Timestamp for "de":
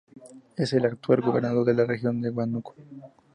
1.63-1.75, 2.21-2.31